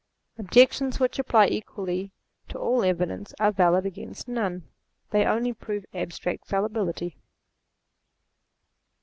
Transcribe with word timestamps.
Objections 0.39 0.99
which 0.99 1.19
apply 1.19 1.45
equally 1.45 2.11
to 2.49 2.57
all 2.57 2.83
evidence 2.83 3.35
are 3.39 3.51
valid 3.51 3.85
against 3.85 4.27
none. 4.27 4.67
They 5.11 5.25
only 5.27 5.53
prove 5.53 5.85
abstract 5.93 6.47
falli 6.49 6.69
bility. 6.69 7.13